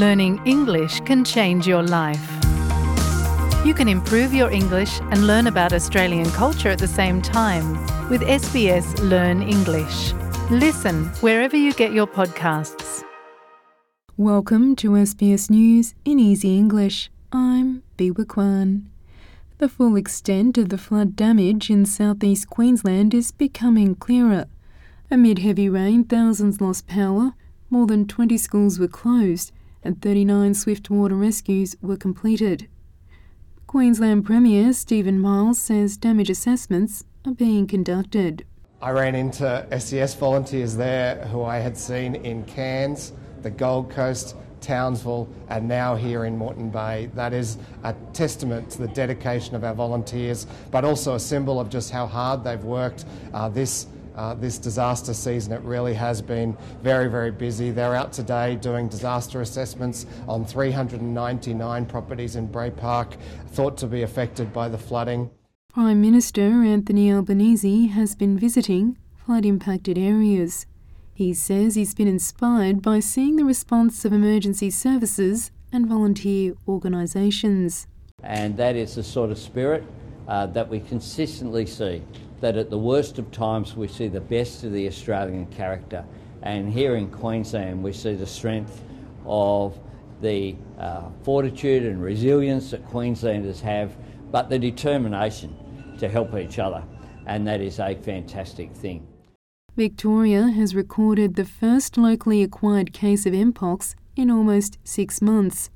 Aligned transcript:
learning 0.00 0.40
English 0.46 0.98
can 1.00 1.22
change 1.22 1.66
your 1.66 1.82
life. 1.82 2.26
You 3.66 3.74
can 3.74 3.86
improve 3.86 4.32
your 4.32 4.50
English 4.50 4.98
and 5.10 5.26
learn 5.26 5.46
about 5.46 5.74
Australian 5.74 6.30
culture 6.30 6.70
at 6.70 6.78
the 6.78 6.88
same 6.88 7.20
time 7.20 7.72
with 8.08 8.22
SBS 8.22 8.98
Learn 9.10 9.42
English. 9.42 10.14
Listen 10.50 11.04
wherever 11.20 11.54
you 11.54 11.74
get 11.74 11.92
your 11.92 12.06
podcasts. 12.06 13.04
Welcome 14.16 14.74
to 14.76 14.92
SBS 14.92 15.50
News 15.50 15.94
in 16.06 16.18
Easy 16.18 16.56
English. 16.56 17.10
I'm 17.30 17.82
Biwa 17.98 18.26
Kwan. 18.26 18.88
The 19.58 19.68
full 19.68 19.96
extent 19.96 20.56
of 20.56 20.70
the 20.70 20.78
flood 20.78 21.14
damage 21.14 21.68
in 21.68 21.84
southeast 21.84 22.48
Queensland 22.48 23.12
is 23.12 23.32
becoming 23.32 23.94
clearer. 23.96 24.46
Amid 25.10 25.40
heavy 25.40 25.68
rain, 25.68 26.04
thousands 26.04 26.58
lost 26.58 26.86
power, 26.86 27.34
more 27.68 27.86
than 27.86 28.06
20 28.06 28.38
schools 28.38 28.78
were 28.78 28.88
closed, 28.88 29.52
and 29.82 30.00
39 30.02 30.54
swift 30.54 30.90
water 30.90 31.14
rescues 31.14 31.76
were 31.80 31.96
completed. 31.96 32.68
Queensland 33.66 34.24
Premier 34.24 34.72
Stephen 34.72 35.20
Miles 35.20 35.60
says 35.60 35.96
damage 35.96 36.28
assessments 36.28 37.04
are 37.24 37.32
being 37.32 37.66
conducted. 37.66 38.44
I 38.82 38.90
ran 38.90 39.14
into 39.14 39.66
SES 39.78 40.14
volunteers 40.14 40.74
there 40.74 41.24
who 41.26 41.44
I 41.44 41.58
had 41.58 41.76
seen 41.76 42.14
in 42.16 42.44
Cairns, 42.44 43.12
the 43.42 43.50
Gold 43.50 43.90
Coast, 43.90 44.34
Townsville, 44.60 45.28
and 45.48 45.68
now 45.68 45.94
here 45.94 46.24
in 46.24 46.36
Moreton 46.36 46.70
Bay. 46.70 47.10
That 47.14 47.32
is 47.32 47.58
a 47.84 47.94
testament 48.12 48.70
to 48.70 48.78
the 48.78 48.88
dedication 48.88 49.54
of 49.54 49.64
our 49.64 49.74
volunteers, 49.74 50.46
but 50.70 50.84
also 50.84 51.14
a 51.14 51.20
symbol 51.20 51.60
of 51.60 51.68
just 51.68 51.90
how 51.90 52.06
hard 52.06 52.42
they've 52.44 52.64
worked 52.64 53.04
uh, 53.32 53.48
this 53.48 53.86
uh, 54.20 54.34
this 54.34 54.58
disaster 54.58 55.14
season. 55.14 55.50
It 55.50 55.62
really 55.62 55.94
has 55.94 56.20
been 56.20 56.54
very, 56.82 57.08
very 57.08 57.30
busy. 57.30 57.70
They're 57.70 57.94
out 57.94 58.12
today 58.12 58.56
doing 58.56 58.86
disaster 58.86 59.40
assessments 59.40 60.04
on 60.28 60.44
399 60.44 61.86
properties 61.86 62.36
in 62.36 62.46
Bray 62.46 62.70
Park 62.70 63.16
thought 63.48 63.78
to 63.78 63.86
be 63.86 64.02
affected 64.02 64.52
by 64.52 64.68
the 64.68 64.76
flooding. 64.76 65.30
Prime 65.72 66.02
Minister 66.02 66.42
Anthony 66.42 67.10
Albanese 67.10 67.86
has 67.86 68.14
been 68.14 68.38
visiting 68.38 68.98
flood 69.24 69.46
impacted 69.46 69.96
areas. 69.96 70.66
He 71.14 71.32
says 71.32 71.74
he's 71.74 71.94
been 71.94 72.08
inspired 72.08 72.82
by 72.82 73.00
seeing 73.00 73.36
the 73.36 73.44
response 73.46 74.04
of 74.04 74.12
emergency 74.12 74.68
services 74.68 75.50
and 75.72 75.86
volunteer 75.86 76.54
organisations. 76.68 77.86
And 78.22 78.54
that 78.58 78.76
is 78.76 78.96
the 78.96 79.02
sort 79.02 79.30
of 79.30 79.38
spirit 79.38 79.82
uh, 80.28 80.44
that 80.48 80.68
we 80.68 80.80
consistently 80.80 81.64
see 81.64 82.02
that 82.40 82.56
at 82.56 82.70
the 82.70 82.78
worst 82.78 83.18
of 83.18 83.30
times 83.30 83.76
we 83.76 83.86
see 83.86 84.08
the 84.08 84.20
best 84.20 84.64
of 84.64 84.72
the 84.72 84.86
Australian 84.86 85.46
character. 85.46 86.04
And 86.42 86.72
here 86.72 86.96
in 86.96 87.10
Queensland, 87.10 87.82
we 87.82 87.92
see 87.92 88.14
the 88.14 88.26
strength 88.26 88.82
of 89.26 89.78
the 90.22 90.56
uh, 90.78 91.10
fortitude 91.22 91.84
and 91.84 92.02
resilience 92.02 92.70
that 92.70 92.84
Queenslanders 92.86 93.60
have, 93.60 93.94
but 94.30 94.48
the 94.48 94.58
determination 94.58 95.54
to 95.98 96.08
help 96.08 96.34
each 96.34 96.58
other. 96.58 96.82
And 97.26 97.46
that 97.46 97.60
is 97.60 97.78
a 97.78 97.94
fantastic 97.94 98.72
thing. 98.72 99.06
Victoria 99.76 100.48
has 100.48 100.74
recorded 100.74 101.36
the 101.36 101.44
first 101.44 101.96
locally 101.96 102.42
acquired 102.42 102.92
case 102.92 103.24
of 103.26 103.32
Mpox 103.32 103.94
in 104.16 104.30
almost 104.30 104.78
six 104.82 105.22
months. 105.22 105.70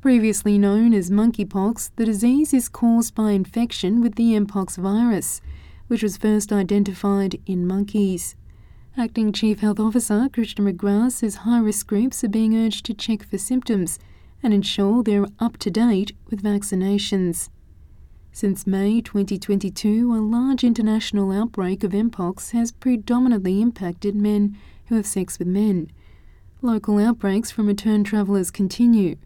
Previously 0.00 0.58
known 0.58 0.94
as 0.94 1.10
monkeypox, 1.10 1.90
the 1.96 2.04
disease 2.04 2.54
is 2.54 2.68
caused 2.68 3.14
by 3.14 3.32
infection 3.32 4.00
with 4.00 4.14
the 4.14 4.32
Mpox 4.38 4.76
virus 4.76 5.40
which 5.88 6.02
was 6.02 6.16
first 6.16 6.52
identified 6.52 7.40
in 7.46 7.66
monkeys. 7.66 8.36
Acting 8.96 9.32
Chief 9.32 9.60
Health 9.60 9.80
Officer 9.80 10.28
Christian 10.32 10.66
McGrath 10.66 11.12
says 11.12 11.36
high 11.36 11.60
risk 11.60 11.86
groups 11.86 12.22
are 12.24 12.28
being 12.28 12.56
urged 12.56 12.84
to 12.86 12.94
check 12.94 13.22
for 13.22 13.38
symptoms 13.38 13.98
and 14.42 14.54
ensure 14.54 15.02
they're 15.02 15.26
up 15.38 15.56
to 15.58 15.70
date 15.70 16.12
with 16.30 16.42
vaccinations. 16.42 17.48
Since 18.32 18.66
May 18.66 19.00
2022, 19.00 20.14
a 20.14 20.18
large 20.18 20.62
international 20.62 21.32
outbreak 21.32 21.82
of 21.82 21.92
Mpox 21.92 22.52
has 22.52 22.70
predominantly 22.70 23.60
impacted 23.60 24.14
men 24.14 24.56
who 24.86 24.94
have 24.96 25.06
sex 25.06 25.38
with 25.38 25.48
men. 25.48 25.90
Local 26.62 26.98
outbreaks 26.98 27.50
from 27.50 27.66
return 27.66 28.04
travellers 28.04 28.50
continue, 28.50 29.16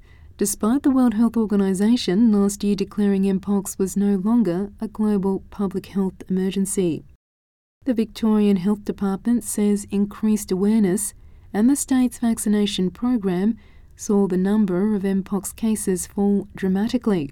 despite 0.43 0.83
the 0.83 0.91
World 0.91 1.15
Health 1.15 1.37
Organization 1.37 2.33
last 2.33 2.65
year 2.65 2.75
declaring 2.75 3.23
Mpox 3.23 3.79
was 3.79 3.97
no 3.97 4.17
longer 4.17 4.73
a 4.81 4.89
global 4.89 5.45
public 5.51 5.87
health 5.87 6.15
emergency. 6.29 7.05
The 7.85 7.95
Victorian 7.95 8.57
Health 8.57 8.85
Department 8.85 9.45
says 9.45 9.87
increased 9.93 10.51
awareness 10.51 11.15
and 11.53 11.71
the 11.71 11.77
state's 11.77 12.19
vaccination 12.19 12.91
program 12.91 13.57
saw 13.95 14.27
the 14.27 14.37
number 14.37 14.97
of 14.97 15.03
Mpox 15.03 15.55
cases 15.55 16.09
fall 16.09 16.49
dramatically, 16.57 17.31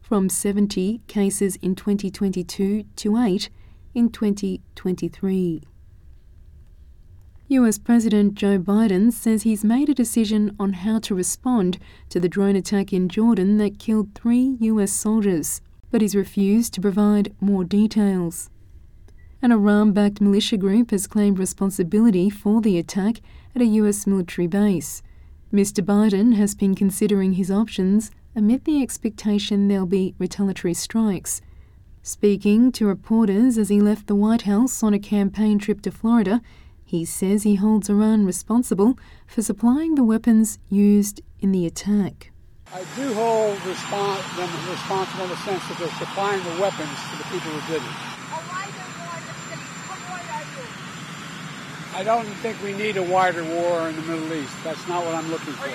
from 0.00 0.28
70 0.28 1.00
cases 1.08 1.56
in 1.56 1.74
2022 1.74 2.84
to 2.84 3.16
8 3.16 3.50
in 3.96 4.10
2023. 4.10 5.60
US 7.48 7.76
President 7.76 8.34
Joe 8.34 8.58
Biden 8.58 9.12
says 9.12 9.42
he's 9.42 9.64
made 9.64 9.90
a 9.90 9.94
decision 9.94 10.56
on 10.58 10.72
how 10.72 10.98
to 11.00 11.14
respond 11.14 11.78
to 12.08 12.18
the 12.18 12.28
drone 12.28 12.56
attack 12.56 12.90
in 12.90 13.06
Jordan 13.06 13.58
that 13.58 13.78
killed 13.78 14.14
three 14.14 14.56
US 14.60 14.90
soldiers, 14.90 15.60
but 15.90 16.00
he's 16.00 16.16
refused 16.16 16.72
to 16.72 16.80
provide 16.80 17.34
more 17.42 17.62
details. 17.62 18.48
An 19.42 19.52
Iran 19.52 19.92
backed 19.92 20.22
militia 20.22 20.56
group 20.56 20.90
has 20.90 21.06
claimed 21.06 21.38
responsibility 21.38 22.30
for 22.30 22.62
the 22.62 22.78
attack 22.78 23.20
at 23.54 23.60
a 23.60 23.66
US 23.66 24.06
military 24.06 24.46
base. 24.46 25.02
Mr. 25.52 25.84
Biden 25.84 26.36
has 26.36 26.54
been 26.54 26.74
considering 26.74 27.34
his 27.34 27.50
options 27.50 28.10
amid 28.34 28.64
the 28.64 28.82
expectation 28.82 29.68
there'll 29.68 29.84
be 29.84 30.14
retaliatory 30.18 30.72
strikes. 30.72 31.42
Speaking 32.02 32.72
to 32.72 32.86
reporters 32.86 33.58
as 33.58 33.68
he 33.68 33.80
left 33.82 34.06
the 34.06 34.14
White 34.14 34.42
House 34.42 34.82
on 34.82 34.94
a 34.94 34.98
campaign 34.98 35.58
trip 35.58 35.82
to 35.82 35.90
Florida, 35.90 36.40
he 36.94 37.04
says 37.04 37.42
he 37.42 37.56
holds 37.56 37.90
Iran 37.90 38.24
responsible 38.24 38.96
for 39.26 39.42
supplying 39.42 39.96
the 39.96 40.04
weapons 40.04 40.60
used 40.70 41.20
in 41.40 41.50
the 41.50 41.66
attack. 41.66 42.30
I 42.72 42.84
do 42.94 43.12
hold 43.14 43.56
respons- 43.58 44.36
them 44.36 44.48
responsible 44.70 45.24
in 45.24 45.30
the 45.30 45.36
sense 45.38 45.66
that 45.66 45.78
they're 45.80 45.98
supplying 45.98 46.40
the 46.44 46.60
weapons 46.62 46.96
to 47.10 47.18
the 47.18 47.24
people 47.24 47.50
who 47.50 47.72
did 47.72 47.82
it. 47.82 47.96
I 51.96 52.02
don't 52.04 52.28
think 52.44 52.62
we 52.62 52.74
need 52.74 52.96
a 52.96 53.02
wider 53.02 53.42
war 53.42 53.88
in 53.88 53.96
the 53.96 54.02
Middle 54.02 54.32
East. 54.32 54.54
That's 54.62 54.86
not 54.86 55.04
what 55.04 55.16
I'm 55.16 55.28
looking 55.32 55.54
for. 55.54 55.70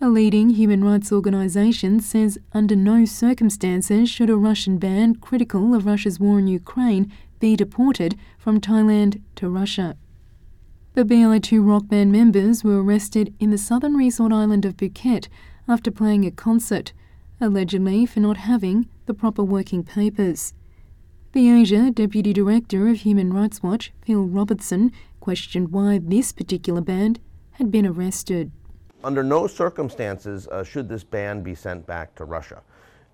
A 0.00 0.08
leading 0.08 0.50
human 0.50 0.82
rights 0.82 1.12
organisation 1.12 2.00
says 2.00 2.38
under 2.52 2.76
no 2.76 3.04
circumstances 3.04 4.08
should 4.08 4.30
a 4.30 4.36
Russian 4.36 4.78
ban 4.78 5.16
critical 5.16 5.74
of 5.74 5.84
Russia's 5.84 6.18
war 6.18 6.38
in 6.38 6.46
Ukraine 6.46 7.12
be 7.38 7.56
deported 7.56 8.16
from 8.38 8.60
Thailand 8.60 9.22
to 9.36 9.48
Russia. 9.48 9.96
The 10.94 11.04
Bi-2 11.04 11.64
rock 11.64 11.88
band 11.88 12.10
members 12.10 12.64
were 12.64 12.82
arrested 12.82 13.34
in 13.38 13.50
the 13.50 13.58
southern 13.58 13.94
resort 13.94 14.32
island 14.32 14.64
of 14.64 14.76
Phuket 14.76 15.28
after 15.68 15.90
playing 15.90 16.24
a 16.24 16.30
concert, 16.30 16.92
allegedly 17.40 18.04
for 18.06 18.20
not 18.20 18.38
having 18.38 18.88
the 19.06 19.14
proper 19.14 19.44
working 19.44 19.84
papers. 19.84 20.54
The 21.32 21.50
Asia 21.50 21.90
Deputy 21.90 22.32
Director 22.32 22.88
of 22.88 22.96
Human 23.02 23.32
Rights 23.32 23.62
Watch, 23.62 23.92
Phil 24.02 24.24
Robertson, 24.24 24.90
questioned 25.20 25.72
why 25.72 26.00
this 26.02 26.32
particular 26.32 26.80
band 26.80 27.20
had 27.52 27.70
been 27.70 27.86
arrested. 27.86 28.50
Under 29.04 29.22
no 29.22 29.46
circumstances 29.46 30.48
uh, 30.48 30.64
should 30.64 30.88
this 30.88 31.04
band 31.04 31.44
be 31.44 31.54
sent 31.54 31.86
back 31.86 32.14
to 32.16 32.24
Russia. 32.24 32.62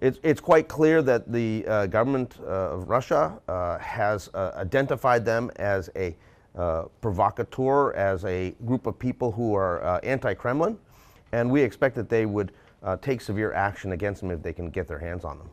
It's, 0.04 0.18
it's 0.22 0.40
quite 0.40 0.68
clear 0.68 1.00
that 1.00 1.32
the 1.32 1.64
uh, 1.66 1.86
government 1.86 2.34
uh, 2.42 2.74
of 2.74 2.90
Russia 2.90 3.40
uh, 3.48 3.78
has 3.78 4.28
uh, 4.34 4.52
identified 4.54 5.24
them 5.24 5.50
as 5.56 5.88
a 5.96 6.14
provocateur, 7.00 7.94
as 7.94 8.22
a 8.26 8.54
group 8.66 8.86
of 8.86 8.98
people 8.98 9.32
who 9.32 9.54
are 9.54 9.98
anti 10.04 10.34
Kremlin, 10.34 10.78
and 11.32 11.50
we 11.50 11.62
expect 11.62 11.96
that 11.96 12.10
they 12.10 12.26
would 12.26 12.52
take 13.00 13.22
severe 13.22 13.54
action 13.54 13.92
against 13.92 14.20
them 14.20 14.30
if 14.30 14.42
they 14.42 14.52
can 14.52 14.68
get 14.68 14.86
their 14.86 14.98
hands 14.98 15.24
on 15.24 15.38
them. 15.38 15.48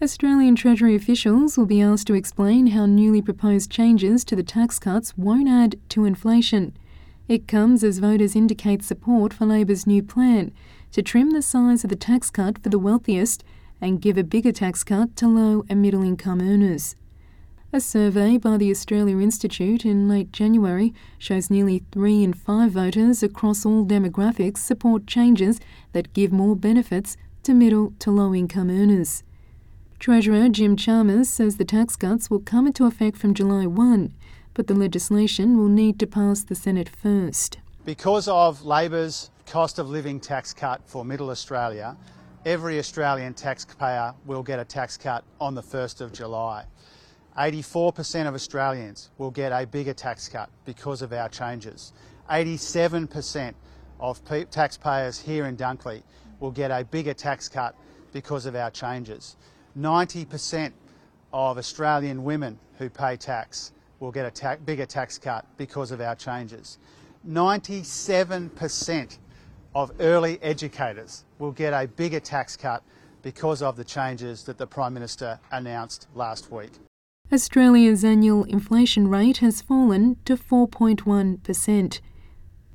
Australian 0.00 0.54
Treasury 0.54 0.94
officials 0.94 1.58
will 1.58 1.66
be 1.66 1.82
asked 1.82 2.06
to 2.06 2.14
explain 2.14 2.68
how 2.68 2.86
newly 2.86 3.20
proposed 3.20 3.72
changes 3.72 4.24
to 4.24 4.36
the 4.36 4.44
tax 4.44 4.78
cuts 4.78 5.18
won't 5.18 5.48
add 5.48 5.80
to 5.88 6.04
inflation. 6.04 6.76
It 7.26 7.48
comes 7.48 7.82
as 7.82 7.98
voters 7.98 8.36
indicate 8.36 8.84
support 8.84 9.34
for 9.34 9.46
Labor's 9.46 9.84
new 9.84 10.04
plan 10.04 10.52
to 10.92 11.02
trim 11.02 11.32
the 11.32 11.42
size 11.42 11.82
of 11.82 11.90
the 11.90 11.96
tax 11.96 12.30
cut 12.30 12.62
for 12.62 12.68
the 12.68 12.78
wealthiest 12.78 13.42
and 13.80 14.00
give 14.00 14.16
a 14.16 14.24
bigger 14.24 14.52
tax 14.52 14.82
cut 14.84 15.16
to 15.16 15.28
low 15.28 15.64
and 15.68 15.82
middle 15.82 16.02
income 16.02 16.40
earners. 16.40 16.96
A 17.72 17.80
survey 17.80 18.38
by 18.38 18.56
the 18.56 18.70
Australia 18.70 19.18
Institute 19.18 19.84
in 19.84 20.08
late 20.08 20.32
January 20.32 20.94
shows 21.18 21.50
nearly 21.50 21.82
three 21.92 22.22
in 22.22 22.32
five 22.32 22.70
voters 22.70 23.22
across 23.22 23.66
all 23.66 23.84
demographics 23.84 24.58
support 24.58 25.06
changes 25.06 25.60
that 25.92 26.12
give 26.14 26.32
more 26.32 26.56
benefits 26.56 27.16
to 27.42 27.52
middle 27.52 27.92
to 27.98 28.10
low 28.10 28.34
income 28.34 28.70
earners. 28.70 29.22
Treasurer 29.98 30.48
Jim 30.48 30.76
Chalmers 30.76 31.28
says 31.28 31.56
the 31.56 31.64
tax 31.64 31.96
cuts 31.96 32.30
will 32.30 32.40
come 32.40 32.66
into 32.66 32.86
effect 32.86 33.16
from 33.16 33.34
July 33.34 33.66
1, 33.66 34.14
but 34.54 34.68
the 34.68 34.74
legislation 34.74 35.56
will 35.58 35.68
need 35.68 35.98
to 35.98 36.06
pass 36.06 36.44
the 36.44 36.54
Senate 36.54 36.88
first. 36.88 37.58
Because 37.84 38.28
of 38.28 38.64
Labor's 38.64 39.30
cost 39.46 39.78
of 39.78 39.88
living 39.88 40.20
tax 40.20 40.52
cut 40.52 40.80
for 40.86 41.04
Middle 41.04 41.30
Australia, 41.30 41.96
every 42.46 42.78
Australian 42.78 43.34
taxpayer 43.34 44.14
will 44.24 44.44
get 44.44 44.60
a 44.60 44.64
tax 44.64 44.96
cut 44.96 45.24
on 45.40 45.56
the 45.56 45.62
1st 45.62 46.00
of 46.00 46.12
July. 46.12 46.64
84% 47.36 48.28
of 48.28 48.34
Australians 48.34 49.10
will 49.18 49.32
get 49.32 49.50
a 49.50 49.66
bigger 49.66 49.92
tax 49.92 50.28
cut 50.28 50.48
because 50.64 51.02
of 51.02 51.12
our 51.12 51.28
changes. 51.28 51.92
87% 52.30 53.52
of 53.98 54.20
taxpayers 54.50 55.18
here 55.20 55.46
in 55.46 55.56
Dunkley 55.56 56.04
will 56.38 56.52
get 56.52 56.70
a 56.70 56.84
bigger 56.84 57.14
tax 57.14 57.48
cut 57.48 57.74
because 58.12 58.46
of 58.46 58.54
our 58.54 58.70
changes. 58.70 59.36
90% 59.76 60.72
of 61.32 61.58
Australian 61.58 62.22
women 62.22 62.60
who 62.78 62.88
pay 62.88 63.16
tax 63.16 63.72
will 63.98 64.12
get 64.12 64.24
a 64.24 64.30
ta 64.30 64.54
bigger 64.64 64.86
tax 64.86 65.18
cut 65.18 65.44
because 65.56 65.90
of 65.90 66.00
our 66.00 66.14
changes. 66.14 66.78
97% 67.28 69.18
of 69.76 69.92
early 70.00 70.38
educators 70.40 71.26
will 71.38 71.52
get 71.52 71.74
a 71.74 71.86
bigger 71.86 72.18
tax 72.18 72.56
cut 72.56 72.82
because 73.20 73.60
of 73.60 73.76
the 73.76 73.84
changes 73.84 74.42
that 74.44 74.56
the 74.56 74.66
Prime 74.66 74.94
Minister 74.94 75.38
announced 75.52 76.08
last 76.14 76.50
week. 76.50 76.70
Australia's 77.30 78.02
annual 78.02 78.44
inflation 78.44 79.06
rate 79.08 79.38
has 79.38 79.60
fallen 79.60 80.16
to 80.24 80.34
4.1%. 80.34 82.00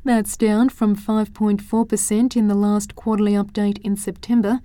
That's 0.04 0.38
down 0.38 0.70
from 0.70 0.96
5.4% 0.96 2.36
in 2.36 2.48
the 2.48 2.54
last 2.54 2.94
quarterly 2.96 3.34
update 3.34 3.80
in 3.80 3.98
September 3.98 4.60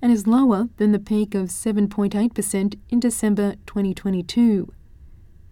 and 0.00 0.12
is 0.12 0.28
lower 0.28 0.68
than 0.76 0.92
the 0.92 1.00
peak 1.00 1.34
of 1.34 1.48
7.8% 1.48 2.78
in 2.88 3.00
December 3.00 3.54
2022. 3.66 4.72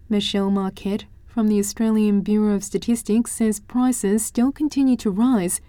Michelle 0.07 0.51
Marquardt 0.51 1.03
from 1.25 1.49
the 1.49 1.59
Australian 1.59 2.21
Bureau 2.21 2.55
of 2.55 2.63
Statistics 2.63 3.33
says 3.33 3.59
prices 3.59 4.25
still 4.25 4.53
continue 4.53 4.95
to 4.95 5.11
rise 5.11 5.59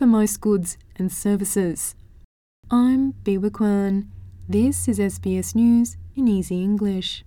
for 0.00 0.06
most 0.06 0.40
goods 0.40 0.78
and 0.96 1.12
services. 1.12 1.94
I'm 2.70 3.12
Biwa 3.22 3.52
Kwan. 3.52 4.10
This 4.48 4.88
is 4.88 4.98
SBS 4.98 5.54
News 5.54 5.98
in 6.16 6.26
Easy 6.26 6.62
English. 6.62 7.22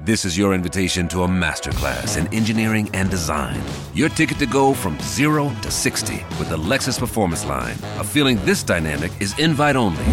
This 0.00 0.24
is 0.24 0.38
your 0.38 0.54
invitation 0.54 1.08
to 1.08 1.24
a 1.24 1.28
masterclass 1.28 2.16
in 2.16 2.26
engineering 2.32 2.88
and 2.94 3.10
design. 3.10 3.60
Your 3.92 4.08
ticket 4.08 4.38
to 4.38 4.46
go 4.46 4.72
from 4.72 4.98
zero 5.00 5.52
to 5.60 5.70
60 5.70 6.24
with 6.38 6.48
the 6.48 6.56
Lexus 6.56 6.98
Performance 6.98 7.44
Line. 7.44 7.76
A 7.98 8.04
feeling 8.04 8.38
this 8.46 8.62
dynamic 8.62 9.12
is 9.20 9.38
invite 9.38 9.76
only. 9.76 10.06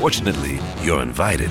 Fortunately, 0.00 0.60
you're 0.82 1.00
invited. 1.00 1.50